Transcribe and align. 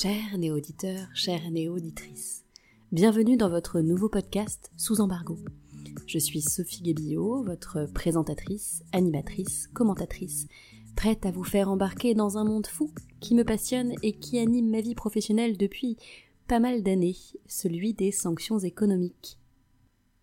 Chers 0.00 0.38
néo-auditeurs, 0.38 1.08
chères 1.12 1.50
néo-auditrices, 1.50 2.44
bienvenue 2.92 3.36
dans 3.36 3.48
votre 3.48 3.80
nouveau 3.80 4.08
podcast 4.08 4.70
Sous 4.76 5.00
embargo. 5.00 5.36
Je 6.06 6.20
suis 6.20 6.40
Sophie 6.40 6.82
Guébillot, 6.82 7.42
votre 7.42 7.86
présentatrice, 7.92 8.84
animatrice, 8.92 9.66
commentatrice, 9.74 10.46
prête 10.94 11.26
à 11.26 11.32
vous 11.32 11.42
faire 11.42 11.68
embarquer 11.68 12.14
dans 12.14 12.38
un 12.38 12.44
monde 12.44 12.68
fou 12.68 12.92
qui 13.18 13.34
me 13.34 13.42
passionne 13.42 13.92
et 14.04 14.12
qui 14.12 14.38
anime 14.38 14.70
ma 14.70 14.82
vie 14.82 14.94
professionnelle 14.94 15.56
depuis 15.56 15.96
pas 16.46 16.60
mal 16.60 16.84
d'années, 16.84 17.16
celui 17.48 17.92
des 17.92 18.12
sanctions 18.12 18.60
économiques. 18.60 19.40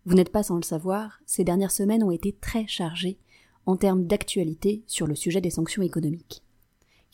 Vous 0.06 0.14
n'êtes 0.14 0.32
pas 0.32 0.42
sans 0.42 0.56
le 0.56 0.62
savoir, 0.62 1.20
ces 1.26 1.44
dernières 1.44 1.70
semaines 1.70 2.02
ont 2.02 2.12
été 2.12 2.32
très 2.32 2.66
chargées 2.66 3.18
en 3.66 3.76
termes 3.76 4.06
d'actualité 4.06 4.84
sur 4.86 5.06
le 5.06 5.14
sujet 5.14 5.42
des 5.42 5.50
sanctions 5.50 5.82
économiques 5.82 6.45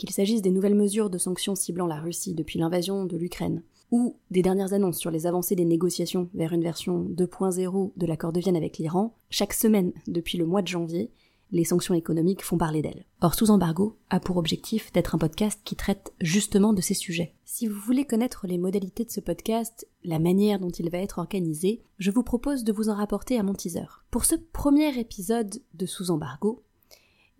qu'il 0.02 0.10
s'agisse 0.10 0.42
des 0.42 0.50
nouvelles 0.50 0.74
mesures 0.74 1.10
de 1.10 1.18
sanctions 1.18 1.54
ciblant 1.54 1.86
la 1.86 2.00
Russie 2.00 2.34
depuis 2.34 2.58
l'invasion 2.58 3.04
de 3.04 3.16
l'Ukraine, 3.16 3.62
ou 3.92 4.16
des 4.32 4.42
dernières 4.42 4.72
annonces 4.72 4.98
sur 4.98 5.12
les 5.12 5.28
avancées 5.28 5.54
des 5.54 5.64
négociations 5.64 6.28
vers 6.34 6.52
une 6.52 6.64
version 6.64 7.04
2.0 7.04 7.92
de 7.96 8.06
l'accord 8.06 8.32
de 8.32 8.40
Vienne 8.40 8.56
avec 8.56 8.78
l'Iran, 8.78 9.14
chaque 9.30 9.52
semaine 9.52 9.92
depuis 10.08 10.38
le 10.38 10.44
mois 10.44 10.60
de 10.60 10.66
janvier, 10.66 11.12
les 11.52 11.64
sanctions 11.64 11.94
économiques 11.94 12.42
font 12.42 12.58
parler 12.58 12.82
d'elles. 12.82 13.04
Or, 13.20 13.36
Sous 13.36 13.52
embargo 13.52 13.96
a 14.10 14.18
pour 14.18 14.38
objectif 14.38 14.90
d'être 14.90 15.14
un 15.14 15.18
podcast 15.18 15.60
qui 15.62 15.76
traite 15.76 16.14
justement 16.20 16.72
de 16.72 16.80
ces 16.80 16.94
sujets. 16.94 17.36
Si 17.44 17.68
vous 17.68 17.78
voulez 17.78 18.04
connaître 18.04 18.48
les 18.48 18.58
modalités 18.58 19.04
de 19.04 19.10
ce 19.10 19.20
podcast, 19.20 19.86
la 20.02 20.18
manière 20.18 20.58
dont 20.58 20.70
il 20.70 20.90
va 20.90 20.98
être 20.98 21.18
organisé, 21.18 21.84
je 21.98 22.10
vous 22.10 22.24
propose 22.24 22.64
de 22.64 22.72
vous 22.72 22.88
en 22.88 22.96
rapporter 22.96 23.38
à 23.38 23.44
mon 23.44 23.54
teaser. 23.54 23.86
Pour 24.10 24.24
ce 24.24 24.34
premier 24.34 24.98
épisode 24.98 25.62
de 25.74 25.86
Sous 25.86 26.10
embargo, 26.10 26.64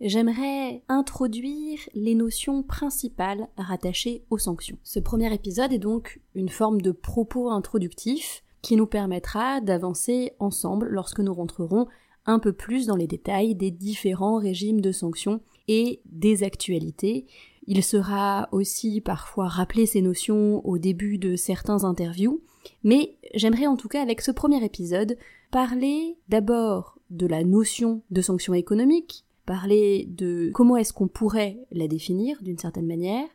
j'aimerais 0.01 0.83
introduire 0.89 1.79
les 1.93 2.15
notions 2.15 2.63
principales 2.63 3.47
rattachées 3.57 4.23
aux 4.29 4.37
sanctions. 4.37 4.77
Ce 4.83 4.99
premier 4.99 5.33
épisode 5.33 5.73
est 5.73 5.79
donc 5.79 6.19
une 6.35 6.49
forme 6.49 6.81
de 6.81 6.91
propos 6.91 7.49
introductif 7.49 8.43
qui 8.61 8.75
nous 8.75 8.87
permettra 8.87 9.61
d'avancer 9.61 10.33
ensemble 10.39 10.87
lorsque 10.87 11.19
nous 11.19 11.33
rentrerons 11.33 11.87
un 12.25 12.39
peu 12.39 12.53
plus 12.53 12.87
dans 12.87 12.95
les 12.95 13.07
détails 13.07 13.55
des 13.55 13.71
différents 13.71 14.37
régimes 14.37 14.81
de 14.81 14.91
sanctions 14.91 15.41
et 15.67 16.01
des 16.05 16.43
actualités. 16.43 17.25
Il 17.67 17.83
sera 17.83 18.49
aussi 18.51 19.01
parfois 19.01 19.47
rappelé 19.47 19.85
ces 19.85 20.01
notions 20.01 20.65
au 20.65 20.77
début 20.77 21.17
de 21.17 21.35
certains 21.35 21.83
interviews, 21.83 22.41
mais 22.83 23.17
j'aimerais 23.33 23.67
en 23.67 23.75
tout 23.75 23.87
cas 23.87 24.01
avec 24.01 24.21
ce 24.21 24.31
premier 24.31 24.63
épisode 24.63 25.17
parler 25.51 26.17
d'abord 26.29 26.97
de 27.09 27.27
la 27.27 27.43
notion 27.43 28.01
de 28.09 28.21
sanctions 28.21 28.53
économiques, 28.53 29.25
parler 29.45 30.05
de 30.09 30.51
comment 30.53 30.77
est-ce 30.77 30.93
qu'on 30.93 31.07
pourrait 31.07 31.59
la 31.71 31.87
définir 31.87 32.41
d'une 32.41 32.57
certaine 32.57 32.87
manière, 32.87 33.27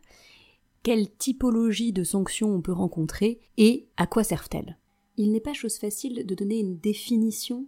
quelle 0.83 1.11
typologie 1.11 1.93
de 1.93 2.03
sanctions 2.03 2.53
on 2.53 2.61
peut 2.61 2.71
rencontrer 2.71 3.39
et 3.57 3.87
à 3.97 4.07
quoi 4.07 4.23
servent-elles. 4.23 4.77
Il 5.17 5.31
n'est 5.31 5.41
pas 5.41 5.53
chose 5.53 5.77
facile 5.77 6.25
de 6.25 6.35
donner 6.35 6.59
une 6.59 6.77
définition 6.77 7.65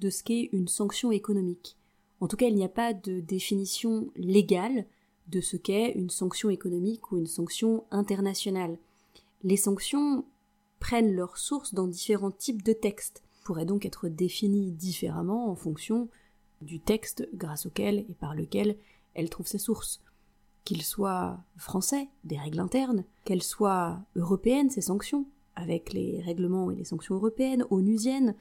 de 0.00 0.10
ce 0.10 0.22
qu'est 0.22 0.48
une 0.52 0.68
sanction 0.68 1.12
économique. 1.12 1.76
En 2.20 2.28
tout 2.28 2.36
cas, 2.36 2.46
il 2.46 2.54
n'y 2.54 2.64
a 2.64 2.70
pas 2.70 2.94
de 2.94 3.20
définition 3.20 4.10
légale 4.16 4.86
de 5.28 5.40
ce 5.40 5.56
qu'est 5.56 5.92
une 5.92 6.10
sanction 6.10 6.50
économique 6.50 7.12
ou 7.12 7.18
une 7.18 7.26
sanction 7.26 7.84
internationale. 7.90 8.78
Les 9.42 9.56
sanctions 9.56 10.24
prennent 10.80 11.14
leur 11.14 11.36
source 11.36 11.74
dans 11.74 11.86
différents 11.86 12.30
types 12.30 12.62
de 12.62 12.72
textes, 12.72 13.22
pourraient 13.44 13.66
donc 13.66 13.84
être 13.84 14.08
définies 14.08 14.72
différemment 14.72 15.50
en 15.50 15.54
fonction 15.54 16.08
du 16.62 16.80
texte 16.80 17.28
grâce 17.34 17.66
auquel 17.66 18.00
et 18.08 18.14
par 18.14 18.34
lequel 18.34 18.76
elle 19.14 19.30
trouve 19.30 19.46
sa 19.46 19.58
source. 19.58 20.02
Qu'il 20.64 20.82
soit 20.82 21.38
français, 21.56 22.08
des 22.24 22.38
règles 22.38 22.60
internes, 22.60 23.04
qu'elles 23.24 23.42
soient 23.42 24.00
européennes, 24.16 24.70
ces 24.70 24.80
sanctions, 24.80 25.26
avec 25.54 25.92
les 25.92 26.20
règlements 26.22 26.70
et 26.70 26.76
les 26.76 26.84
sanctions 26.84 27.14
européennes, 27.14 27.64
onusiennes, 27.70 28.34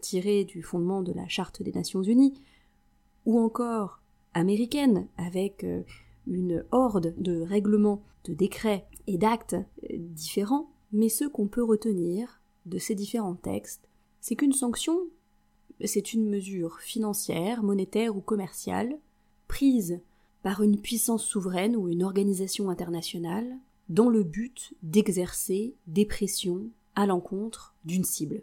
tirées 0.00 0.44
du 0.44 0.62
fondement 0.62 1.02
de 1.02 1.12
la 1.12 1.28
Charte 1.28 1.62
des 1.62 1.72
Nations 1.72 2.02
Unies, 2.02 2.40
ou 3.26 3.38
encore 3.38 4.00
américaines, 4.34 5.08
avec 5.16 5.64
euh, 5.64 5.82
une 6.26 6.64
horde 6.70 7.14
de 7.18 7.40
règlements, 7.40 8.02
de 8.24 8.34
décrets 8.34 8.86
et 9.06 9.18
d'actes 9.18 9.54
euh, 9.54 9.96
différents, 9.98 10.70
mais 10.92 11.08
ce 11.08 11.24
qu'on 11.24 11.48
peut 11.48 11.62
retenir 11.62 12.40
de 12.66 12.78
ces 12.78 12.94
différents 12.94 13.34
textes, 13.34 13.88
c'est 14.20 14.36
qu'une 14.36 14.52
sanction 14.52 14.98
c'est 15.84 16.12
une 16.12 16.28
mesure 16.28 16.80
financière, 16.80 17.62
monétaire 17.62 18.16
ou 18.16 18.20
commerciale, 18.20 18.98
prise 19.46 20.00
par 20.42 20.62
une 20.62 20.80
puissance 20.80 21.24
souveraine 21.24 21.76
ou 21.76 21.88
une 21.88 22.02
organisation 22.02 22.70
internationale, 22.70 23.56
dans 23.88 24.08
le 24.08 24.22
but 24.22 24.74
d'exercer 24.82 25.74
des 25.86 26.04
pressions 26.04 26.66
à 26.94 27.06
l'encontre 27.06 27.74
d'une 27.84 28.04
cible. 28.04 28.42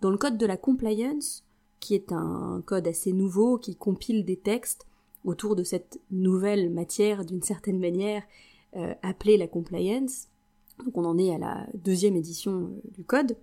Dans 0.00 0.10
le 0.10 0.16
code 0.16 0.38
de 0.38 0.46
la 0.46 0.56
compliance, 0.56 1.44
qui 1.78 1.94
est 1.94 2.12
un 2.12 2.62
code 2.66 2.88
assez 2.88 3.12
nouveau 3.12 3.58
qui 3.58 3.76
compile 3.76 4.24
des 4.24 4.36
textes 4.36 4.86
autour 5.24 5.54
de 5.54 5.64
cette 5.64 6.00
nouvelle 6.10 6.70
matière 6.70 7.24
d'une 7.24 7.42
certaine 7.42 7.78
manière 7.78 8.22
euh, 8.76 8.94
appelée 9.02 9.36
la 9.36 9.46
compliance, 9.46 10.28
donc 10.84 10.96
on 10.96 11.04
en 11.04 11.18
est 11.18 11.34
à 11.34 11.38
la 11.38 11.66
deuxième 11.74 12.16
édition 12.16 12.64
euh, 12.64 12.90
du 12.92 13.04
code, 13.04 13.36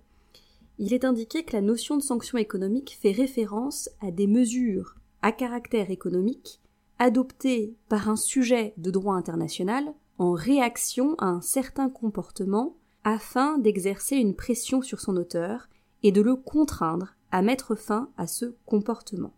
il 0.78 0.94
est 0.94 1.04
indiqué 1.04 1.44
que 1.44 1.54
la 1.54 1.62
notion 1.62 1.96
de 1.96 2.02
sanction 2.02 2.38
économique 2.38 2.96
fait 3.00 3.12
référence 3.12 3.90
à 4.00 4.10
des 4.10 4.26
mesures 4.26 4.94
à 5.22 5.32
caractère 5.32 5.90
économique 5.90 6.60
adoptées 6.98 7.74
par 7.88 8.08
un 8.08 8.16
sujet 8.16 8.74
de 8.76 8.90
droit 8.90 9.14
international 9.14 9.92
en 10.18 10.32
réaction 10.32 11.14
à 11.18 11.26
un 11.26 11.40
certain 11.40 11.88
comportement 11.88 12.76
afin 13.04 13.58
d'exercer 13.58 14.16
une 14.16 14.34
pression 14.34 14.82
sur 14.82 15.00
son 15.00 15.16
auteur 15.16 15.68
et 16.02 16.12
de 16.12 16.20
le 16.20 16.36
contraindre 16.36 17.14
à 17.30 17.42
mettre 17.42 17.74
fin 17.74 18.10
à 18.16 18.26
ce 18.26 18.56
comportement. 18.66 19.34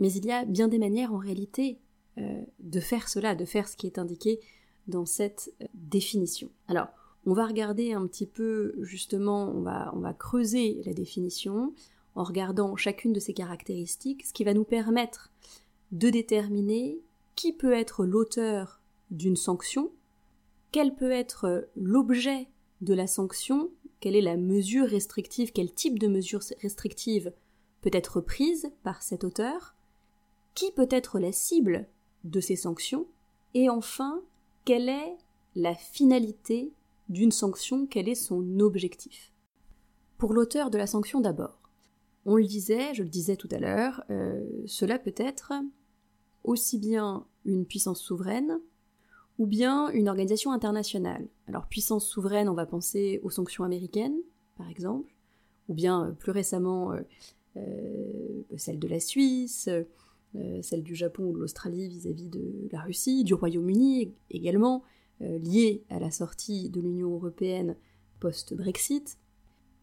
Mais 0.00 0.12
il 0.12 0.24
y 0.24 0.32
a 0.32 0.44
bien 0.44 0.68
des 0.68 0.78
manières 0.78 1.12
en 1.12 1.18
réalité 1.18 1.78
euh, 2.18 2.42
de 2.60 2.80
faire 2.80 3.08
cela, 3.08 3.34
de 3.34 3.44
faire 3.44 3.68
ce 3.68 3.76
qui 3.76 3.86
est 3.86 3.98
indiqué 3.98 4.40
dans 4.86 5.06
cette 5.06 5.52
euh, 5.62 5.66
définition. 5.74 6.50
Alors, 6.68 6.88
on 7.26 7.34
va 7.34 7.46
regarder 7.46 7.92
un 7.92 8.06
petit 8.06 8.26
peu, 8.26 8.74
justement, 8.80 9.52
on 9.54 9.60
va, 9.60 10.12
creuser 10.12 10.82
la 10.84 10.92
définition 10.92 11.72
en 12.14 12.24
regardant 12.24 12.76
chacune 12.76 13.12
de 13.12 13.20
ces 13.20 13.32
caractéristiques, 13.32 14.26
ce 14.26 14.32
qui 14.32 14.44
va 14.44 14.54
nous 14.54 14.64
permettre 14.64 15.30
de 15.92 16.10
déterminer 16.10 17.00
qui 17.36 17.52
peut 17.52 17.72
être 17.72 18.04
l'auteur 18.04 18.80
d'une 19.10 19.36
sanction, 19.36 19.90
quel 20.72 20.94
peut 20.94 21.10
être 21.10 21.68
l'objet 21.76 22.48
de 22.80 22.94
la 22.94 23.06
sanction, 23.06 23.70
quelle 24.00 24.16
est 24.16 24.20
la 24.20 24.36
mesure 24.36 24.88
restrictive, 24.88 25.52
quel 25.52 25.72
type 25.72 25.98
de 25.98 26.08
mesure 26.08 26.42
restrictive 26.60 27.32
peut 27.82 27.90
être 27.92 28.20
prise 28.20 28.70
par 28.82 29.02
cet 29.02 29.24
auteur, 29.24 29.74
qui 30.54 30.70
peut 30.72 30.88
être 30.90 31.18
la 31.18 31.32
cible 31.32 31.88
de 32.24 32.40
ces 32.40 32.56
sanctions, 32.56 33.06
et 33.54 33.70
enfin, 33.70 34.22
quelle 34.64 34.88
est 34.88 35.16
la 35.54 35.74
finalité 35.74 36.72
d'une 37.12 37.30
sanction, 37.30 37.86
quel 37.86 38.08
est 38.08 38.14
son 38.14 38.58
objectif? 38.60 39.32
Pour 40.18 40.32
l'auteur 40.32 40.70
de 40.70 40.78
la 40.78 40.86
sanction 40.86 41.20
d'abord, 41.20 41.60
on 42.24 42.36
le 42.36 42.44
disait, 42.44 42.94
je 42.94 43.02
le 43.02 43.08
disais 43.08 43.36
tout 43.36 43.48
à 43.50 43.58
l'heure, 43.58 44.02
euh, 44.10 44.42
cela 44.66 44.98
peut 44.98 45.14
être 45.16 45.52
aussi 46.44 46.78
bien 46.78 47.26
une 47.44 47.66
puissance 47.66 48.00
souveraine 48.00 48.60
ou 49.38 49.46
bien 49.46 49.90
une 49.90 50.08
organisation 50.08 50.52
internationale. 50.52 51.28
Alors 51.48 51.66
puissance 51.66 52.06
souveraine, 52.06 52.48
on 52.48 52.54
va 52.54 52.66
penser 52.66 53.20
aux 53.22 53.30
sanctions 53.30 53.64
américaines, 53.64 54.16
par 54.56 54.68
exemple, 54.68 55.12
ou 55.68 55.74
bien 55.74 56.06
euh, 56.06 56.12
plus 56.12 56.32
récemment 56.32 56.92
euh, 57.56 58.42
celle 58.56 58.78
de 58.78 58.88
la 58.88 59.00
Suisse, 59.00 59.68
celle 60.62 60.82
du 60.82 60.94
Japon 60.94 61.24
ou 61.24 61.32
de 61.34 61.38
l'Australie 61.38 61.88
vis-à-vis 61.88 62.28
de 62.28 62.68
la 62.72 62.80
Russie, 62.80 63.22
du 63.22 63.34
Royaume-Uni 63.34 64.14
également, 64.30 64.82
liées 65.22 65.84
à 65.88 65.98
la 65.98 66.10
sortie 66.10 66.68
de 66.70 66.80
l'Union 66.80 67.14
européenne 67.14 67.76
post-Brexit. 68.20 69.18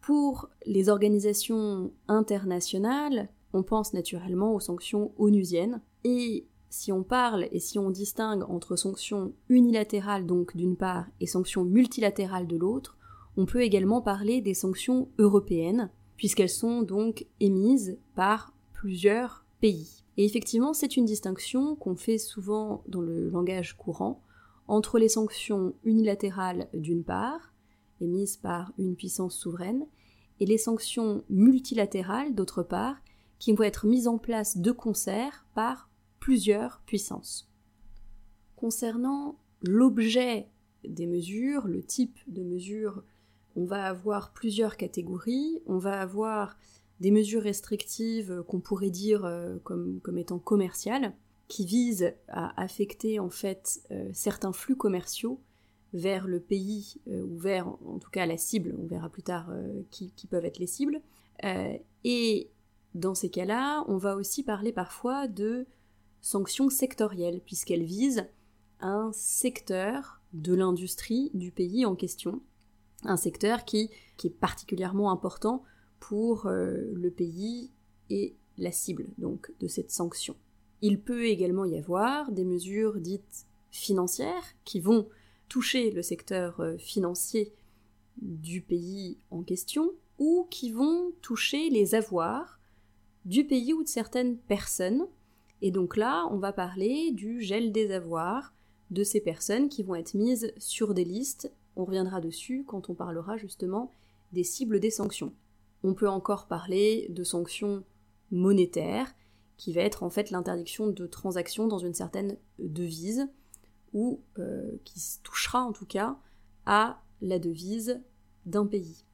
Pour 0.00 0.48
les 0.66 0.88
organisations 0.88 1.92
internationales, 2.08 3.28
on 3.52 3.62
pense 3.62 3.92
naturellement 3.92 4.54
aux 4.54 4.60
sanctions 4.60 5.12
onusiennes. 5.18 5.80
Et 6.04 6.46
si 6.70 6.92
on 6.92 7.02
parle 7.02 7.48
et 7.52 7.58
si 7.58 7.78
on 7.78 7.90
distingue 7.90 8.44
entre 8.48 8.76
sanctions 8.76 9.32
unilatérales 9.48 10.26
donc 10.26 10.56
d'une 10.56 10.76
part 10.76 11.06
et 11.20 11.26
sanctions 11.26 11.64
multilatérales 11.64 12.46
de 12.46 12.56
l'autre, 12.56 12.96
on 13.36 13.44
peut 13.44 13.62
également 13.62 14.00
parler 14.00 14.40
des 14.40 14.54
sanctions 14.54 15.08
européennes, 15.18 15.90
puisqu'elles 16.16 16.48
sont 16.48 16.82
donc 16.82 17.26
émises 17.40 17.98
par 18.14 18.54
plusieurs 18.72 19.44
pays. 19.60 20.04
Et 20.16 20.24
effectivement, 20.24 20.72
c'est 20.72 20.96
une 20.96 21.04
distinction 21.04 21.76
qu'on 21.76 21.96
fait 21.96 22.18
souvent 22.18 22.82
dans 22.88 23.00
le 23.00 23.28
langage 23.28 23.76
courant 23.76 24.22
entre 24.70 25.00
les 25.00 25.08
sanctions 25.08 25.74
unilatérales 25.82 26.68
d'une 26.72 27.02
part, 27.02 27.52
émises 28.00 28.36
par 28.36 28.72
une 28.78 28.94
puissance 28.94 29.36
souveraine, 29.36 29.84
et 30.38 30.46
les 30.46 30.58
sanctions 30.58 31.24
multilatérales 31.28 32.34
d'autre 32.34 32.62
part, 32.62 32.96
qui 33.40 33.52
vont 33.52 33.64
être 33.64 33.86
mises 33.86 34.06
en 34.06 34.16
place 34.16 34.58
de 34.58 34.70
concert 34.70 35.44
par 35.54 35.90
plusieurs 36.20 36.82
puissances. 36.86 37.50
Concernant 38.54 39.40
l'objet 39.62 40.46
des 40.84 41.06
mesures, 41.06 41.66
le 41.66 41.82
type 41.82 42.18
de 42.28 42.44
mesures, 42.44 43.02
on 43.56 43.64
va 43.64 43.86
avoir 43.86 44.32
plusieurs 44.32 44.76
catégories. 44.76 45.60
On 45.66 45.78
va 45.78 46.00
avoir 46.00 46.56
des 47.00 47.10
mesures 47.10 47.42
restrictives 47.42 48.44
qu'on 48.46 48.60
pourrait 48.60 48.90
dire 48.90 49.24
euh, 49.24 49.56
comme, 49.64 50.00
comme, 50.00 50.18
étant 50.18 50.38
commerciales, 50.38 51.14
qui 51.50 51.66
visent 51.66 52.14
à 52.28 52.58
affecter 52.58 53.18
en 53.18 53.28
fait 53.28 53.80
euh, 53.90 54.08
certains 54.14 54.52
flux 54.52 54.76
commerciaux 54.76 55.40
vers 55.92 56.26
le 56.26 56.40
pays 56.40 56.94
euh, 57.08 57.22
ou 57.24 57.36
vers 57.36 57.66
en 57.68 57.98
tout 57.98 58.10
cas 58.10 58.24
la 58.24 58.38
cible, 58.38 58.74
on 58.80 58.86
verra 58.86 59.10
plus 59.10 59.24
tard 59.24 59.52
qui, 59.90 60.12
qui, 60.12 60.26
peuvent 60.26 60.44
être 60.44 60.58
les 60.58 60.68
cibles. 60.68 61.02
et 62.04 62.50
dans 62.94 63.14
ces 63.14 63.30
cas-là, 63.30 63.84
on 63.86 63.98
va 63.98 64.16
aussi 64.16 64.42
parler 64.42 64.72
parfois 64.72 65.28
de 65.28 65.66
sanctions 66.20 66.70
sectorielles, 66.70 67.40
puisqu'elles 67.40 67.84
visent 67.84 68.26
un 68.80 69.10
secteur 69.12 70.20
de 70.32 70.54
l'industrie 70.54 71.30
du 71.34 71.50
pays 71.50 71.86
en 71.86 71.94
question, 71.94 72.40
un 73.04 73.16
secteur 73.16 73.64
qui, 73.64 73.90
qui 74.16 74.28
est 74.28 74.30
particulièrement 74.38 75.10
important 75.10 75.62
pour 75.98 76.46
euh, 76.46 76.90
le 76.94 77.10
pays 77.10 77.70
et 78.08 78.36
la 78.58 78.72
cible 78.72 79.06
donc 79.18 79.52
de 79.60 79.68
cette 79.68 79.90
sanction. 79.90 80.36
Il 80.82 81.00
peut 81.00 81.26
également 81.26 81.64
y 81.64 81.76
avoir 81.76 82.32
des 82.32 82.44
mesures 82.44 83.00
dites 83.00 83.46
financières 83.70 84.44
qui 84.64 84.80
vont 84.80 85.08
toucher 85.48 85.90
le 85.90 86.02
secteur 86.02 86.60
euh, 86.60 86.78
financier 86.78 87.52
du 88.20 88.60
pays 88.60 89.18
en 89.30 89.42
question 89.42 89.92
ou 90.18 90.46
qui 90.50 90.70
vont 90.70 91.12
toucher 91.22 91.70
les 91.70 91.94
avoirs 91.94 92.58
du 93.24 93.44
pays 93.44 93.72
ou 93.72 93.82
de 93.82 93.88
certaines 93.88 94.36
personnes. 94.36 95.06
Et 95.62 95.70
donc 95.70 95.96
là, 95.96 96.26
on 96.30 96.38
va 96.38 96.52
parler 96.52 97.10
du 97.12 97.42
gel 97.42 97.72
des 97.72 97.92
avoirs 97.92 98.54
de 98.90 99.04
ces 99.04 99.20
personnes 99.20 99.68
qui 99.68 99.82
vont 99.82 99.94
être 99.94 100.14
mises 100.14 100.52
sur 100.58 100.94
des 100.94 101.04
listes. 101.04 101.52
On 101.76 101.84
reviendra 101.84 102.20
dessus 102.20 102.64
quand 102.66 102.90
on 102.90 102.94
parlera 102.94 103.36
justement 103.36 103.90
des 104.32 104.44
cibles 104.44 104.80
des 104.80 104.90
sanctions. 104.90 105.32
On 105.82 105.94
peut 105.94 106.08
encore 106.08 106.46
parler 106.46 107.06
de 107.10 107.24
sanctions 107.24 107.84
monétaires, 108.30 109.14
qui 109.60 109.74
va 109.74 109.82
être 109.82 110.02
en 110.02 110.08
fait 110.08 110.30
l'interdiction 110.30 110.86
de 110.86 111.06
transactions 111.06 111.68
dans 111.68 111.78
une 111.78 111.92
certaine 111.92 112.38
devise, 112.58 113.28
ou 113.92 114.22
euh, 114.38 114.70
qui 114.84 114.98
touchera 115.22 115.62
en 115.62 115.72
tout 115.72 115.84
cas 115.84 116.16
à 116.64 117.02
la 117.20 117.38
devise 117.38 118.00
d'un 118.46 118.64
pays. 118.64 119.04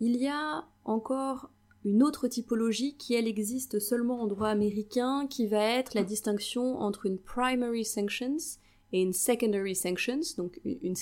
Il 0.00 0.16
y 0.16 0.26
a 0.26 0.64
encore 0.84 1.48
une 1.84 2.02
autre 2.02 2.26
typologie 2.26 2.96
qui 2.96 3.14
elle 3.14 3.28
existe 3.28 3.78
seulement 3.78 4.20
en 4.20 4.26
droit 4.26 4.48
américain, 4.48 5.28
qui 5.28 5.46
va 5.46 5.62
être 5.62 5.94
la 5.94 6.02
distinction 6.02 6.80
entre 6.80 7.06
une 7.06 7.18
primary 7.18 7.84
sanctions 7.84 8.58
et 8.92 9.00
une 9.00 9.12
secondary 9.12 9.76
sanctions, 9.76 10.22
donc 10.36 10.60
une 10.64 10.96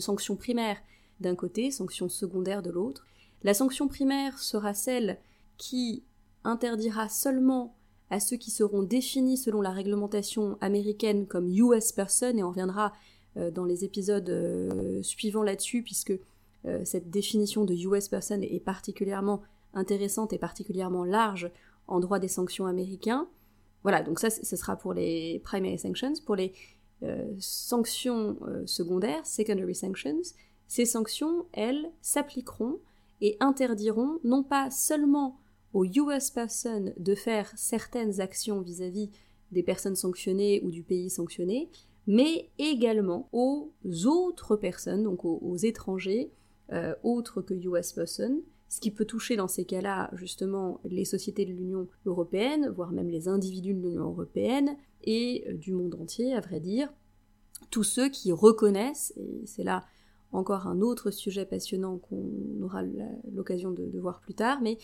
sanction 0.00 0.36
primaire 0.36 0.78
d'un 1.20 1.34
côté, 1.34 1.70
sanction 1.70 2.08
secondaire 2.08 2.62
de 2.62 2.70
l'autre. 2.70 3.06
La 3.42 3.52
sanction 3.52 3.86
primaire 3.86 4.38
sera 4.38 4.72
celle 4.72 5.18
qui 5.58 6.04
interdira 6.42 7.10
seulement 7.10 7.76
à 8.10 8.18
ceux 8.18 8.36
qui 8.36 8.50
seront 8.50 8.82
définis 8.82 9.36
selon 9.36 9.60
la 9.60 9.70
réglementation 9.70 10.58
américaine 10.60 11.26
comme 11.26 11.48
US 11.48 11.92
person, 11.92 12.36
et 12.36 12.42
on 12.42 12.50
reviendra 12.50 12.92
euh, 13.36 13.50
dans 13.52 13.64
les 13.64 13.84
épisodes 13.84 14.28
euh, 14.28 15.02
suivants 15.02 15.44
là-dessus, 15.44 15.82
puisque 15.82 16.12
euh, 16.66 16.84
cette 16.84 17.10
définition 17.10 17.64
de 17.64 17.74
US 17.74 18.08
person 18.08 18.40
est 18.42 18.62
particulièrement 18.62 19.42
intéressante 19.72 20.32
et 20.32 20.38
particulièrement 20.38 21.04
large 21.04 21.50
en 21.86 22.00
droit 22.00 22.18
des 22.18 22.28
sanctions 22.28 22.66
américains. 22.66 23.28
Voilà, 23.84 24.02
donc 24.02 24.18
ça, 24.18 24.28
ce 24.28 24.56
sera 24.56 24.76
pour 24.76 24.92
les 24.92 25.40
primary 25.44 25.78
sanctions. 25.78 26.12
Pour 26.26 26.36
les 26.36 26.52
sanctions 27.38 28.36
secondaires, 28.66 29.24
secondary 29.24 29.74
sanctions, 29.74 30.20
ces 30.68 30.84
sanctions, 30.84 31.46
elles, 31.52 31.90
s'appliqueront 32.02 32.78
et 33.22 33.38
interdiront 33.40 34.18
non 34.22 34.42
pas 34.42 34.70
seulement 34.70 35.38
aux 35.72 35.84
US 35.84 36.30
person 36.30 36.92
de 36.96 37.14
faire 37.14 37.52
certaines 37.56 38.20
actions 38.20 38.60
vis-à-vis 38.60 39.10
des 39.52 39.62
personnes 39.62 39.96
sanctionnées 39.96 40.60
ou 40.64 40.70
du 40.70 40.82
pays 40.82 41.10
sanctionné, 41.10 41.70
mais 42.06 42.50
également 42.58 43.28
aux 43.32 43.72
autres 44.06 44.56
personnes, 44.56 45.04
donc 45.04 45.24
aux, 45.24 45.56
étrangers, 45.56 46.32
euh, 46.72 46.94
autres 47.02 47.42
que 47.42 47.54
US 47.54 47.92
person, 47.92 48.42
ce 48.68 48.80
qui 48.80 48.92
peut 48.92 49.04
toucher 49.04 49.36
dans 49.36 49.48
ces 49.48 49.64
cas-là 49.64 50.10
justement 50.14 50.80
les 50.84 51.04
sociétés 51.04 51.44
de 51.44 51.52
l'Union 51.52 51.88
européenne, 52.06 52.68
voire 52.68 52.92
même 52.92 53.08
les 53.08 53.26
individus 53.28 53.74
de 53.74 53.80
l'Union 53.80 54.04
européenne 54.04 54.76
et 55.02 55.44
euh, 55.48 55.54
du 55.54 55.72
monde 55.72 55.96
entier, 56.00 56.32
à 56.34 56.40
vrai 56.40 56.60
dire, 56.60 56.92
tous 57.70 57.84
ceux 57.84 58.08
qui 58.08 58.32
reconnaissent, 58.32 59.12
et 59.16 59.42
c'est 59.46 59.64
là 59.64 59.84
encore 60.32 60.66
un 60.66 60.80
autre 60.80 61.10
sujet 61.10 61.44
passionnant 61.44 61.98
qu'on 61.98 62.62
aura 62.62 62.82
l'occasion 63.32 63.72
de, 63.72 63.98
voir 63.98 64.20
plus 64.20 64.34
tard, 64.34 64.60
mais 64.62 64.78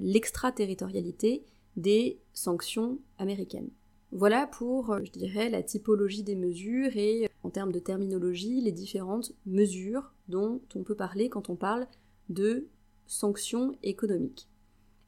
l'extraterritorialité 0.00 1.44
des 1.76 2.20
sanctions 2.32 2.98
américaines. 3.18 3.70
Voilà 4.12 4.46
pour, 4.46 4.90
euh, 4.90 5.00
je 5.04 5.12
dirais, 5.12 5.48
la 5.50 5.62
typologie 5.62 6.24
des 6.24 6.34
mesures 6.34 6.96
et, 6.96 7.26
euh, 7.26 7.28
en 7.44 7.50
termes 7.50 7.72
de 7.72 7.78
terminologie, 7.78 8.60
les 8.60 8.72
différentes 8.72 9.32
mesures 9.46 10.12
dont 10.28 10.60
on 10.74 10.82
peut 10.82 10.96
parler 10.96 11.28
quand 11.28 11.48
on 11.48 11.56
parle 11.56 11.86
de 12.28 12.66
sanctions 13.06 13.76
économiques. 13.82 14.48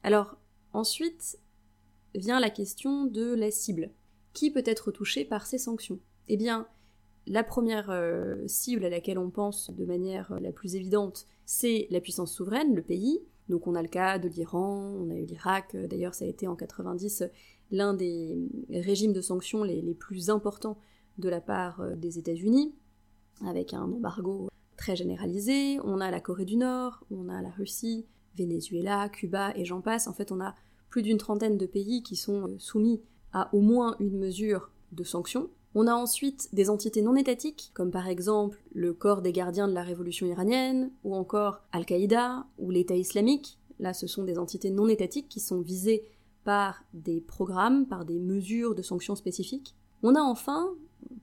Alors, 0.03 0.37
ensuite 0.71 1.39
vient 2.15 2.39
la 2.39 2.49
question 2.49 3.05
de 3.05 3.33
la 3.33 3.51
cible. 3.51 3.91
Qui 4.33 4.51
peut 4.51 4.63
être 4.65 4.91
touché 4.91 5.25
par 5.25 5.45
ces 5.45 5.57
sanctions? 5.57 5.99
Eh 6.27 6.37
bien, 6.37 6.67
la 7.27 7.43
première 7.43 7.89
euh, 7.89 8.35
cible 8.47 8.85
à 8.85 8.89
laquelle 8.89 9.17
on 9.17 9.29
pense 9.29 9.71
de 9.71 9.85
manière 9.85 10.31
euh, 10.31 10.39
la 10.39 10.51
plus 10.51 10.75
évidente, 10.75 11.27
c'est 11.45 11.87
la 11.89 12.01
puissance 12.01 12.33
souveraine, 12.33 12.75
le 12.75 12.81
pays. 12.81 13.21
Donc 13.49 13.67
on 13.67 13.75
a 13.75 13.81
le 13.81 13.87
cas 13.87 14.19
de 14.19 14.27
l'Iran, 14.27 14.93
on 14.99 15.09
a 15.09 15.15
eu 15.15 15.25
l'Irak, 15.25 15.75
euh, 15.75 15.87
d'ailleurs 15.87 16.13
ça 16.13 16.25
a 16.25 16.27
été 16.27 16.47
en 16.47 16.55
90 16.55 17.25
l'un 17.71 17.93
des 17.93 18.37
régimes 18.69 19.13
de 19.13 19.21
sanctions 19.21 19.63
les, 19.63 19.95
plus 19.95 20.29
importants 20.29 20.77
de 21.17 21.29
la 21.29 21.41
part 21.41 21.81
des 21.97 22.19
États-Unis, 22.19 22.75
avec 23.45 23.73
un 23.73 23.83
embargo 23.83 24.49
très 24.77 24.95
généralisé. 24.95 25.79
On 25.83 25.99
a 25.99 26.11
la 26.11 26.19
Corée 26.19 26.45
du 26.45 26.55
Nord, 26.55 27.03
on 27.09 27.29
a 27.29 27.41
la 27.41 27.49
Russie, 27.49 28.05
Venezuela, 28.37 29.09
Cuba 29.09 29.53
et 29.55 29.65
j'en 29.65 29.81
passe. 29.81 30.07
En 30.07 30.13
fait 30.13 30.31
on 30.31 30.39
a 30.39 30.55
plus 30.89 31.01
d'une 31.01 31.17
trentaine 31.17 31.57
de 31.57 31.65
pays 31.65 32.03
qui 32.03 32.15
sont 32.15 32.55
soumis 32.59 33.01
à 33.31 33.53
au 33.55 33.61
moins 33.61 33.95
une 33.99 34.19
mesure 34.19 34.69
de 34.91 35.03
sanctions 35.03 35.49
on 35.75 35.87
a 35.87 35.93
ensuite 35.93 36.49
des 36.53 36.69
entités 36.69 37.01
non 37.01 37.15
étatiques, 37.15 37.71
comme 37.73 37.91
par 37.91 38.07
exemple 38.07 38.63
le 38.73 38.93
corps 38.93 39.21
des 39.21 39.31
gardiens 39.31 39.67
de 39.67 39.73
la 39.73 39.83
révolution 39.83 40.27
iranienne, 40.27 40.91
ou 41.03 41.15
encore 41.15 41.61
Al-Qaïda, 41.71 42.45
ou 42.59 42.69
l'État 42.69 42.95
islamique. 42.95 43.57
Là, 43.79 43.93
ce 43.93 44.07
sont 44.07 44.23
des 44.23 44.37
entités 44.37 44.69
non 44.69 44.87
étatiques 44.87 45.29
qui 45.29 45.39
sont 45.39 45.61
visées 45.61 46.03
par 46.43 46.83
des 46.93 47.21
programmes, 47.21 47.87
par 47.87 48.05
des 48.05 48.19
mesures 48.19 48.75
de 48.75 48.81
sanctions 48.81 49.15
spécifiques. 49.15 49.75
On 50.03 50.15
a 50.15 50.21
enfin, 50.21 50.75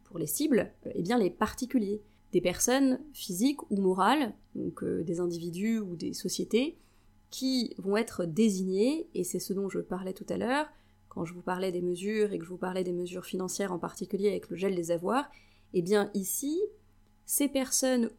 pour 0.05 0.19
les 0.19 0.27
cibles, 0.27 0.73
eh 0.95 1.03
bien 1.03 1.19
les 1.19 1.31
particuliers, 1.31 2.03
des 2.33 2.41
personnes 2.41 3.01
physiques 3.13 3.71
ou 3.71 3.77
morales, 3.77 4.35
donc 4.55 4.83
euh, 4.83 5.03
des 5.03 5.21
individus 5.21 5.79
ou 5.79 5.97
des 5.97 6.13
sociétés, 6.13 6.79
qui 7.31 7.75
vont 7.79 7.97
être 7.97 8.25
désignées, 8.25 9.09
et 9.15 9.25
c'est 9.25 9.39
ce 9.39 9.53
dont 9.53 9.69
je 9.69 9.79
parlais 9.79 10.13
tout 10.13 10.27
à 10.29 10.37
l'heure, 10.37 10.67
quand 11.11 11.26
je 11.26 11.35
vous 11.35 11.43
parlais 11.43 11.73
des 11.73 11.83
mesures 11.83 12.33
et 12.33 12.38
que 12.38 12.45
je 12.45 12.50
vous 12.50 12.57
parlais 12.57 12.85
des 12.85 12.93
mesures 12.93 13.26
financières 13.26 13.73
en 13.73 13.79
particulier 13.79 14.31
avec 14.31 14.49
le 14.49 14.57
gel 14.57 14.75
des 14.75 14.90
avoirs, 14.90 15.29
eh 15.75 15.83
bien 15.83 16.11
ici, 16.14 16.59
ces 17.26 17.49
personnes, 17.49 18.11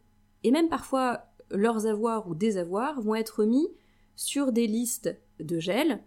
et 0.44 0.52
même 0.52 0.68
parfois 0.68 1.24
leurs 1.50 1.86
avoirs 1.86 2.28
ou 2.28 2.34
désavoirs, 2.34 3.00
vont 3.00 3.14
être 3.14 3.44
mis 3.44 3.68
sur 4.14 4.52
des 4.52 4.66
listes 4.66 5.16
de 5.40 5.58
gel, 5.58 6.00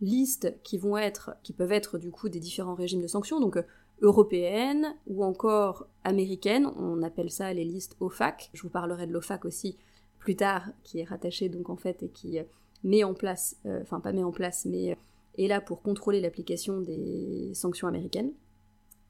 listes 0.00 0.54
qui 0.64 0.78
vont 0.78 0.98
être, 0.98 1.36
qui 1.42 1.52
peuvent 1.52 1.72
être 1.72 1.96
du 1.96 2.10
coup 2.10 2.28
des 2.28 2.40
différents 2.40 2.74
régimes 2.74 3.00
de 3.00 3.06
sanctions, 3.06 3.40
donc 3.40 3.56
euh, 3.56 3.62
européennes 4.00 4.96
ou 5.06 5.24
encore 5.24 5.86
américaines, 6.02 6.66
on 6.76 7.02
appelle 7.02 7.30
ça 7.30 7.52
les 7.52 7.64
listes 7.64 7.96
OFAC, 8.00 8.50
je 8.52 8.62
vous 8.62 8.68
parlerai 8.68 9.06
de 9.06 9.12
l'OFAC 9.12 9.44
aussi 9.44 9.76
plus 10.18 10.34
tard, 10.36 10.70
qui 10.82 10.98
est 10.98 11.04
rattaché 11.04 11.48
donc 11.48 11.70
en 11.70 11.76
fait 11.76 12.02
et 12.02 12.08
qui 12.08 12.38
euh, 12.38 12.44
met 12.82 13.04
en 13.04 13.14
place, 13.14 13.56
euh, 13.66 13.80
enfin 13.82 14.00
pas 14.00 14.12
met 14.12 14.24
en 14.24 14.32
place, 14.32 14.66
mais 14.66 14.96
est 15.38 15.46
là 15.46 15.60
pour 15.60 15.82
contrôler 15.82 16.20
l'application 16.20 16.80
des 16.80 17.52
sanctions 17.54 17.88
américaines. 17.88 18.32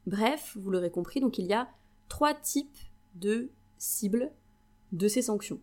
Bref, 0.07 0.57
vous 0.61 0.71
l'aurez 0.71 0.91
compris, 0.91 1.21
donc 1.21 1.39
il 1.39 1.47
y 1.47 1.53
a 1.53 1.69
trois 2.09 2.35
types 2.35 2.79
de 3.15 3.51
cibles 3.79 4.31
de 4.93 5.09
ces 5.09 5.23
sanctions. 5.23 5.61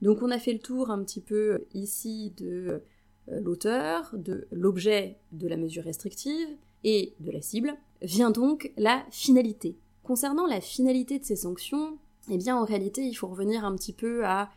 Donc 0.00 0.22
on 0.22 0.30
a 0.30 0.38
fait 0.38 0.52
le 0.52 0.58
tour 0.58 0.90
un 0.90 1.02
petit 1.02 1.20
peu 1.20 1.66
ici 1.74 2.32
de 2.36 2.82
euh, 3.28 3.40
l'auteur, 3.40 4.10
de 4.14 4.48
l'objet 4.50 5.18
de 5.30 5.46
la 5.46 5.56
mesure 5.56 5.84
restrictive 5.84 6.48
et 6.82 7.14
de 7.20 7.30
la 7.30 7.40
cible. 7.40 7.74
Vient 8.02 8.30
donc 8.30 8.72
la 8.76 9.04
finalité. 9.10 9.76
Concernant 10.02 10.46
la 10.46 10.60
finalité 10.60 11.20
de 11.20 11.24
ces 11.24 11.36
sanctions, 11.36 11.98
eh 12.30 12.36
bien 12.36 12.56
en 12.56 12.64
réalité 12.64 13.02
il 13.02 13.14
faut 13.14 13.28
revenir 13.28 13.64
un 13.64 13.76
petit 13.76 13.92
peu 13.92 14.26
à 14.26 14.50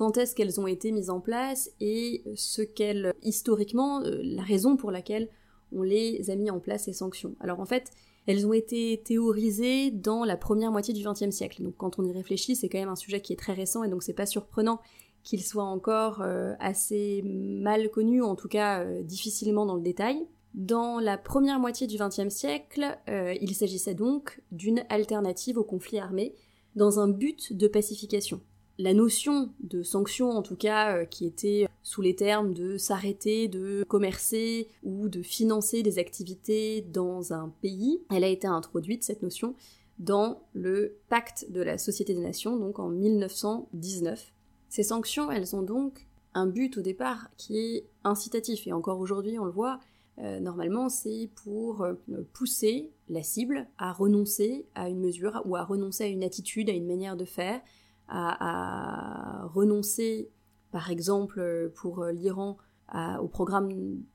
quand 0.00 0.16
est-ce 0.16 0.34
qu'elles 0.34 0.58
ont 0.58 0.66
été 0.66 0.92
mises 0.92 1.10
en 1.10 1.20
place 1.20 1.70
et 1.78 2.24
ce 2.34 2.62
qu'elles, 2.62 3.12
historiquement, 3.22 4.00
euh, 4.00 4.18
la 4.22 4.40
raison 4.40 4.78
pour 4.78 4.90
laquelle 4.90 5.28
on 5.72 5.82
les 5.82 6.30
a 6.30 6.36
mis 6.36 6.50
en 6.50 6.58
place 6.58 6.84
ces 6.84 6.94
sanctions. 6.94 7.36
Alors 7.38 7.60
en 7.60 7.66
fait, 7.66 7.90
elles 8.26 8.46
ont 8.46 8.54
été 8.54 9.02
théorisées 9.04 9.90
dans 9.90 10.24
la 10.24 10.38
première 10.38 10.72
moitié 10.72 10.94
du 10.94 11.04
XXe 11.04 11.28
siècle. 11.28 11.62
Donc 11.62 11.74
quand 11.76 11.98
on 11.98 12.04
y 12.04 12.12
réfléchit, 12.12 12.56
c'est 12.56 12.70
quand 12.70 12.78
même 12.78 12.88
un 12.88 12.96
sujet 12.96 13.20
qui 13.20 13.34
est 13.34 13.36
très 13.36 13.52
récent 13.52 13.84
et 13.84 13.90
donc 13.90 14.02
c'est 14.02 14.14
pas 14.14 14.24
surprenant 14.24 14.80
qu'il 15.22 15.42
soit 15.42 15.64
encore 15.64 16.22
euh, 16.22 16.54
assez 16.60 17.20
mal 17.22 17.90
connu, 17.90 18.22
en 18.22 18.36
tout 18.36 18.48
cas 18.48 18.82
euh, 18.82 19.02
difficilement 19.02 19.66
dans 19.66 19.76
le 19.76 19.82
détail. 19.82 20.26
Dans 20.54 20.98
la 20.98 21.18
première 21.18 21.60
moitié 21.60 21.86
du 21.86 21.98
XXe 21.98 22.34
siècle, 22.34 22.98
il 23.06 23.54
s'agissait 23.54 23.94
donc 23.94 24.40
d'une 24.50 24.82
alternative 24.88 25.58
au 25.58 25.62
conflit 25.62 25.98
armé 25.98 26.34
dans 26.74 27.00
un 27.00 27.06
but 27.06 27.52
de 27.52 27.68
pacification. 27.68 28.40
La 28.82 28.94
notion 28.94 29.50
de 29.60 29.82
sanction, 29.82 30.30
en 30.30 30.40
tout 30.40 30.56
cas, 30.56 31.04
qui 31.04 31.26
était 31.26 31.68
sous 31.82 32.00
les 32.00 32.16
termes 32.16 32.54
de 32.54 32.78
s'arrêter 32.78 33.46
de 33.46 33.84
commercer 33.86 34.68
ou 34.82 35.10
de 35.10 35.20
financer 35.20 35.82
des 35.82 35.98
activités 35.98 36.80
dans 36.80 37.34
un 37.34 37.52
pays, 37.60 38.00
elle 38.10 38.24
a 38.24 38.28
été 38.28 38.46
introduite, 38.46 39.04
cette 39.04 39.22
notion, 39.22 39.54
dans 39.98 40.40
le 40.54 40.96
pacte 41.10 41.50
de 41.50 41.60
la 41.60 41.76
Société 41.76 42.14
des 42.14 42.22
Nations, 42.22 42.56
donc 42.56 42.78
en 42.78 42.88
1919. 42.88 44.32
Ces 44.70 44.82
sanctions, 44.82 45.30
elles 45.30 45.54
ont 45.54 45.62
donc 45.62 46.06
un 46.32 46.46
but 46.46 46.78
au 46.78 46.80
départ 46.80 47.28
qui 47.36 47.58
est 47.58 47.84
incitatif, 48.02 48.66
et 48.66 48.72
encore 48.72 48.98
aujourd'hui 48.98 49.38
on 49.38 49.44
le 49.44 49.50
voit, 49.50 49.78
euh, 50.20 50.40
normalement 50.40 50.88
c'est 50.88 51.28
pour 51.44 51.82
euh, 51.82 51.92
pousser 52.32 52.92
la 53.10 53.22
cible 53.22 53.68
à 53.76 53.92
renoncer 53.92 54.64
à 54.74 54.88
une 54.88 55.00
mesure 55.00 55.42
ou 55.44 55.54
à 55.56 55.64
renoncer 55.64 56.04
à 56.04 56.06
une 56.06 56.24
attitude, 56.24 56.70
à 56.70 56.72
une 56.72 56.86
manière 56.86 57.18
de 57.18 57.26
faire, 57.26 57.60
à, 58.10 59.46
renoncer 59.54 60.28
par 60.72 60.90
exemple 60.90 61.70
pour 61.74 62.04
l'Iran 62.06 62.58
au 63.20 63.28
programme 63.28 63.70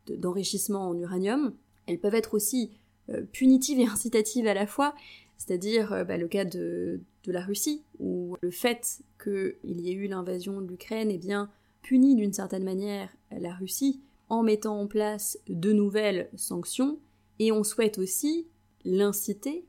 d'enrichissement 0.07 0.89
en 0.89 0.97
uranium. 0.97 1.53
Elles 1.87 1.99
peuvent 1.99 2.15
être 2.15 2.33
aussi 2.33 2.71
euh, 3.09 3.23
punitives 3.31 3.79
et 3.79 3.87
incitatives 3.91 4.47
à 4.47 4.53
la 4.53 4.67
fois, 4.67 4.93
c'est-à-dire 5.37 6.05
bah, 6.05 6.17
le 6.17 6.27
cas 6.27 6.45
de, 6.45 6.99
la 7.27 7.41
Russie, 7.41 7.83
où 7.99 8.35
le 8.41 8.51
fait 8.51 9.01
qu'il 9.23 9.81
y 9.81 9.89
ait 9.89 9.95
eu 9.95 10.07
l'invasion 10.07 10.61
de 10.61 10.67
l'Ukraine, 10.67 11.09
eh 11.11 11.17
bien, 11.17 11.49
punit 11.81 12.15
d'une 12.15 12.33
certaine 12.33 12.63
manière 12.63 13.09
la 13.31 13.53
Russie 13.53 14.01
en 14.29 14.43
mettant 14.43 14.79
en 14.79 14.87
place 14.87 15.39
de 15.47 15.71
nouvelles 15.71 16.29
sanctions, 16.35 16.99
et 17.39 17.51
on 17.51 17.63
souhaite 17.63 17.97
aussi 17.97 18.47
l'inciter 18.83 19.65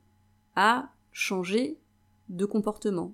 à 0.54 0.90
changer 1.12 1.78
de 2.28 2.44
comportement. 2.44 3.12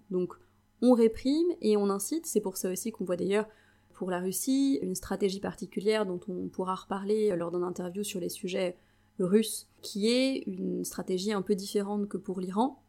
On 0.83 0.93
réprime 0.93 1.47
et 1.61 1.77
on 1.77 1.89
incite, 1.89 2.27
c'est 2.27 2.41
pour 2.41 2.57
ça 2.57 2.71
aussi 2.71 2.93
qu'on 2.93 3.05
voit 3.05 3.17
d'ailleurs 3.17 3.49
pour 3.95 4.11
la 4.11 4.21
Russie 4.21 4.79
une 4.83 4.97
stratégie 4.97 5.41
particulière 5.41 6.05
dont 6.05 6.21
on 6.29 6.49
pourra 6.49 6.75
reparler 6.75 7.35
lors 7.37 7.53
d'un 7.53 7.63
interview 7.63 8.03
sur 8.03 8.21
les 8.21 8.29
sujets 8.29 8.77
russes, 9.19 9.69
qui 9.81 10.11
est 10.11 10.43
une 10.47 10.85
stratégie 10.85 11.33
un 11.33 11.43
peu 11.43 11.55
différente 11.55 12.09
que 12.09 12.17
pour 12.17 12.41
l'Iran, 12.41 12.83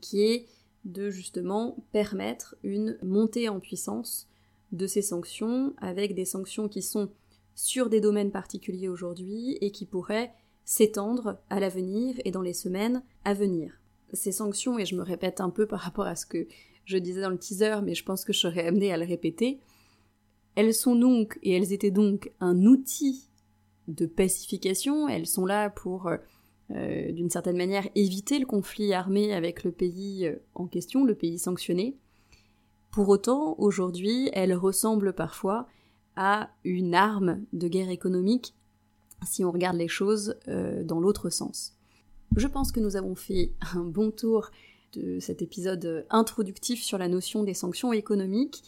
qui 0.00 0.22
est 0.22 0.46
de 0.84 1.10
justement 1.10 1.76
permettre 1.92 2.56
une 2.62 2.98
montée 3.02 3.48
en 3.48 3.60
puissance 3.60 4.28
de 4.72 4.86
ces 4.86 5.02
sanctions 5.02 5.74
avec 5.78 6.14
des 6.14 6.24
sanctions 6.24 6.68
qui 6.68 6.82
sont 6.82 7.10
sur 7.54 7.88
des 7.88 8.00
domaines 8.00 8.30
particuliers 8.30 8.88
aujourd'hui 8.88 9.56
et 9.60 9.70
qui 9.70 9.86
pourraient 9.86 10.32
s'étendre 10.64 11.38
à 11.48 11.58
l'avenir 11.58 12.16
et 12.24 12.30
dans 12.30 12.42
les 12.42 12.52
semaines 12.52 13.02
à 13.24 13.32
venir. 13.32 13.80
Ces 14.12 14.32
sanctions, 14.32 14.78
et 14.78 14.86
je 14.86 14.94
me 14.94 15.02
répète 15.02 15.40
un 15.40 15.50
peu 15.50 15.66
par 15.66 15.80
rapport 15.80 16.06
à 16.06 16.16
ce 16.16 16.26
que 16.26 16.46
je 16.88 16.96
disais 16.96 17.20
dans 17.20 17.28
le 17.28 17.38
teaser, 17.38 17.76
mais 17.84 17.94
je 17.94 18.02
pense 18.02 18.24
que 18.24 18.32
je 18.32 18.38
serais 18.38 18.66
amenée 18.66 18.92
à 18.92 18.96
le 18.96 19.04
répéter, 19.04 19.60
elles 20.54 20.72
sont 20.72 20.96
donc, 20.96 21.38
et 21.42 21.52
elles 21.52 21.72
étaient 21.72 21.90
donc 21.90 22.32
un 22.40 22.64
outil 22.64 23.28
de 23.88 24.06
pacification, 24.06 25.06
elles 25.06 25.26
sont 25.26 25.44
là 25.44 25.68
pour 25.68 26.08
euh, 26.08 26.16
euh, 26.70 27.12
d'une 27.12 27.28
certaine 27.28 27.58
manière 27.58 27.86
éviter 27.94 28.38
le 28.38 28.46
conflit 28.46 28.94
armé 28.94 29.34
avec 29.34 29.64
le 29.64 29.70
pays 29.70 30.26
euh, 30.26 30.36
en 30.54 30.66
question, 30.66 31.04
le 31.04 31.14
pays 31.14 31.38
sanctionné. 31.38 31.94
Pour 32.90 33.10
autant, 33.10 33.54
aujourd'hui, 33.58 34.30
elle 34.32 34.54
ressemble 34.54 35.12
parfois 35.12 35.68
à 36.16 36.50
une 36.64 36.94
arme 36.94 37.44
de 37.52 37.68
guerre 37.68 37.90
économique 37.90 38.54
si 39.26 39.44
on 39.44 39.52
regarde 39.52 39.76
les 39.76 39.88
choses 39.88 40.36
dans 40.46 41.00
l'autre 41.00 41.28
sens. 41.28 41.76
Je 42.36 42.46
pense 42.46 42.72
que 42.72 42.80
nous 42.80 42.96
avons 42.96 43.14
fait 43.14 43.52
un 43.74 43.84
bon 43.84 44.10
tour 44.10 44.50
de 44.94 45.20
cet 45.20 45.42
épisode 45.42 46.06
introductif 46.10 46.82
sur 46.82 46.98
la 46.98 47.08
notion 47.08 47.44
des 47.44 47.54
sanctions 47.54 47.92
économiques. 47.92 48.62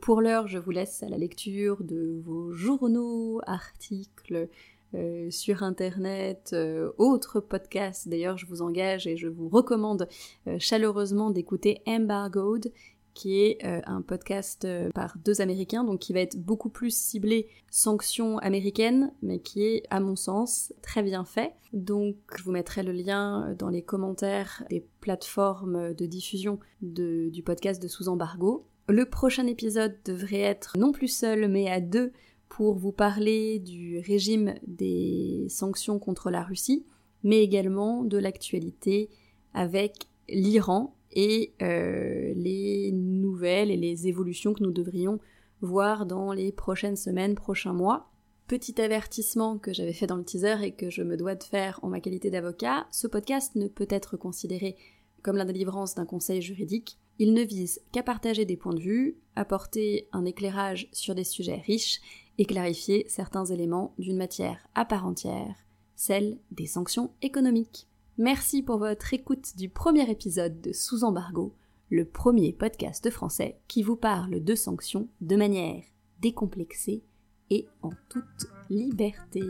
Pour 0.00 0.20
l'heure, 0.20 0.46
je 0.46 0.58
vous 0.58 0.70
laisse 0.70 1.02
à 1.02 1.08
la 1.08 1.18
lecture 1.18 1.82
de 1.82 2.20
vos 2.24 2.52
journaux, 2.52 3.40
articles, 3.46 4.48
euh, 4.94 5.30
sur 5.30 5.62
internet, 5.62 6.50
euh, 6.52 6.92
autres 6.98 7.40
podcasts. 7.40 8.08
D'ailleurs, 8.08 8.36
je 8.36 8.44
vous 8.44 8.60
engage 8.60 9.06
et 9.06 9.16
je 9.16 9.26
vous 9.26 9.48
recommande 9.48 10.06
euh, 10.46 10.56
chaleureusement 10.58 11.30
d'écouter 11.30 11.80
Embargoed, 11.86 12.70
qui 13.14 13.40
est 13.40 13.64
un 13.86 14.02
podcast 14.02 14.66
par 14.94 15.16
deux 15.24 15.40
Américains, 15.40 15.84
donc 15.84 16.00
qui 16.00 16.12
va 16.12 16.20
être 16.20 16.36
beaucoup 16.36 16.70
plus 16.70 16.96
ciblé 16.96 17.48
sanctions 17.70 18.38
américaines, 18.38 19.12
mais 19.22 19.38
qui 19.38 19.64
est, 19.64 19.82
à 19.90 20.00
mon 20.00 20.16
sens, 20.16 20.72
très 20.82 21.02
bien 21.02 21.24
fait. 21.24 21.52
Donc, 21.72 22.16
je 22.36 22.42
vous 22.42 22.52
mettrai 22.52 22.82
le 22.82 22.92
lien 22.92 23.54
dans 23.58 23.68
les 23.68 23.82
commentaires 23.82 24.64
des 24.70 24.86
plateformes 25.00 25.94
de 25.94 26.06
diffusion 26.06 26.58
du 26.80 27.42
podcast 27.44 27.82
de 27.82 27.88
Sous 27.88 28.08
Embargo. 28.08 28.66
Le 28.88 29.04
prochain 29.06 29.46
épisode 29.46 29.96
devrait 30.04 30.40
être 30.40 30.76
non 30.78 30.92
plus 30.92 31.08
seul, 31.08 31.48
mais 31.48 31.70
à 31.70 31.80
deux 31.80 32.12
pour 32.48 32.74
vous 32.74 32.92
parler 32.92 33.58
du 33.58 33.98
régime 34.00 34.54
des 34.66 35.46
sanctions 35.48 35.98
contre 35.98 36.30
la 36.30 36.42
Russie, 36.42 36.84
mais 37.22 37.42
également 37.42 38.04
de 38.04 38.18
l'actualité 38.18 39.08
avec 39.54 40.08
l'Iran 40.28 40.94
et 41.12 41.54
euh, 41.62 42.32
les 42.34 42.90
nouvelles 42.92 43.70
et 43.70 43.76
les 43.76 44.08
évolutions 44.08 44.54
que 44.54 44.62
nous 44.62 44.72
devrions 44.72 45.18
voir 45.60 46.06
dans 46.06 46.32
les 46.32 46.52
prochaines 46.52 46.96
semaines, 46.96 47.34
prochains 47.34 47.72
mois. 47.72 48.10
Petit 48.48 48.80
avertissement 48.80 49.58
que 49.58 49.72
j'avais 49.72 49.92
fait 49.92 50.06
dans 50.06 50.16
le 50.16 50.24
teaser 50.24 50.56
et 50.62 50.72
que 50.72 50.90
je 50.90 51.02
me 51.02 51.16
dois 51.16 51.36
de 51.36 51.44
faire 51.44 51.78
en 51.82 51.88
ma 51.88 52.00
qualité 52.00 52.30
d'avocat, 52.30 52.86
ce 52.90 53.06
podcast 53.06 53.54
ne 53.54 53.68
peut 53.68 53.86
être 53.88 54.16
considéré 54.16 54.76
comme 55.22 55.36
la 55.36 55.44
délivrance 55.44 55.94
d'un 55.94 56.04
conseil 56.04 56.42
juridique. 56.42 56.98
Il 57.18 57.32
ne 57.34 57.42
vise 57.42 57.80
qu'à 57.92 58.02
partager 58.02 58.44
des 58.44 58.56
points 58.56 58.74
de 58.74 58.80
vue, 58.80 59.18
apporter 59.36 60.08
un 60.12 60.24
éclairage 60.24 60.88
sur 60.92 61.14
des 61.14 61.24
sujets 61.24 61.62
riches 61.64 62.00
et 62.38 62.44
clarifier 62.44 63.04
certains 63.08 63.44
éléments 63.44 63.94
d'une 63.98 64.16
matière 64.16 64.66
à 64.74 64.84
part 64.84 65.06
entière, 65.06 65.54
celle 65.94 66.38
des 66.50 66.66
sanctions 66.66 67.12
économiques. 67.22 67.86
Merci 68.18 68.62
pour 68.62 68.76
votre 68.76 69.14
écoute 69.14 69.56
du 69.56 69.70
premier 69.70 70.10
épisode 70.10 70.60
de 70.60 70.74
Sous 70.74 71.02
embargo, 71.02 71.54
le 71.90 72.04
premier 72.04 72.52
podcast 72.52 73.08
français 73.08 73.56
qui 73.68 73.82
vous 73.82 73.96
parle 73.96 74.44
de 74.44 74.54
sanctions 74.54 75.08
de 75.22 75.34
manière 75.34 75.82
décomplexée 76.20 77.02
et 77.48 77.66
en 77.80 77.88
toute 78.10 78.46
liberté. 78.68 79.42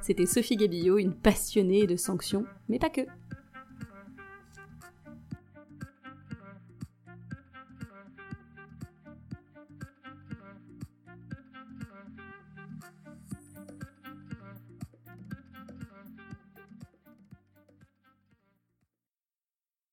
C'était 0.00 0.26
Sophie 0.26 0.56
Gabillot, 0.56 0.98
une 0.98 1.14
passionnée 1.14 1.86
de 1.86 1.94
sanctions, 1.94 2.44
mais 2.68 2.80
pas 2.80 2.90
que. 2.90 3.02